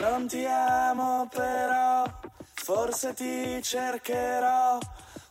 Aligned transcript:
Non 0.00 0.26
ti 0.26 0.44
amo 0.44 1.26
però, 1.34 2.04
forse 2.54 3.14
ti 3.14 3.62
cercherò 3.62 4.78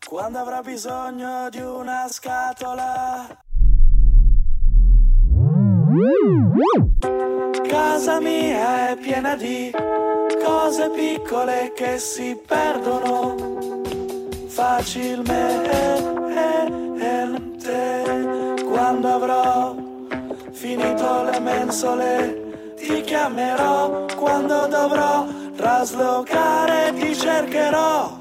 quando 0.07 0.39
avrò 0.39 0.61
bisogno 0.61 1.49
di 1.49 1.61
una 1.61 2.07
scatola. 2.09 3.27
Casa 7.67 8.19
mia 8.19 8.89
è 8.89 8.97
piena 8.97 9.35
di 9.35 9.71
cose 10.43 10.89
piccole 10.89 11.71
che 11.75 11.99
si 11.99 12.35
perdono 12.45 13.35
facilmente. 14.47 16.13
Quando 18.63 19.07
avrò 19.07 19.75
finito 20.51 21.23
le 21.23 21.39
mensole, 21.39 22.44
ti 22.85 23.01
chiamerò. 23.01 24.05
Quando 24.15 24.67
dovrò 24.67 25.25
traslocare, 25.55 26.93
ti 26.93 27.15
cercherò. 27.15 28.17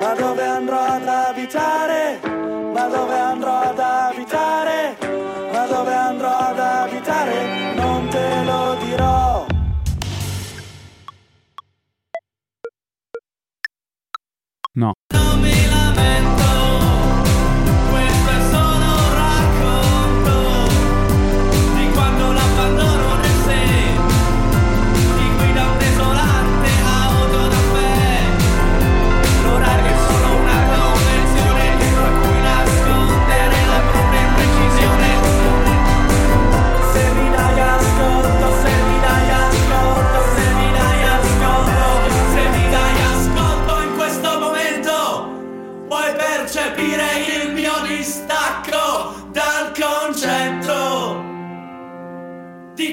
Ma 0.00 0.14
dove 0.14 0.42
andrò 0.44 0.80
ad 0.80 1.08
abitare? 1.08 2.20
Ma 2.72 2.86
dove 2.86 3.18
andrò 3.18 3.60
ad 3.60 3.78
abitare? 3.78 4.65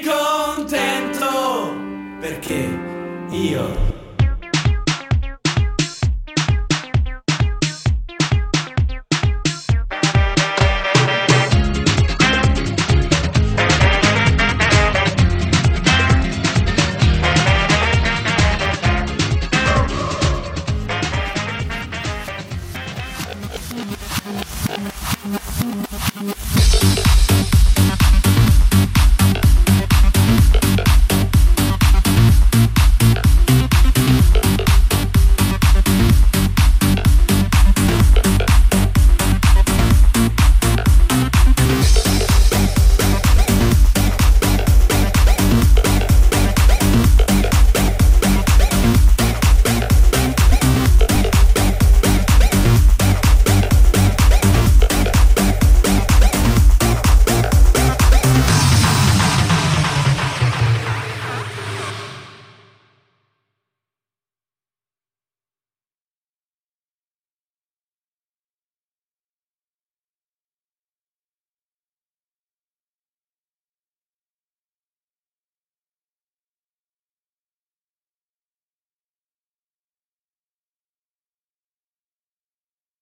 Contento 0.04 1.74
perché 2.20 2.68
io 3.30 3.93